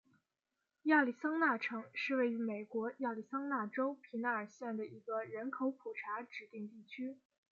[0.85, 7.17] 亚利桑那城是位于美国亚利桑那州皮纳尔县的一个人口普查指定地区。